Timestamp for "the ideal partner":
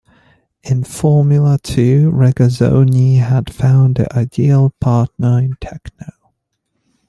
3.97-5.37